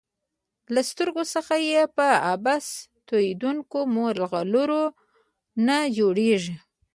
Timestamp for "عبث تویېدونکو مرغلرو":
2.31-4.83